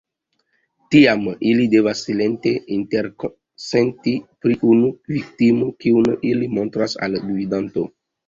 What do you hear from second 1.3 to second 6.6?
ili devas silente interkonsenti pri unu viktimo, kiun ili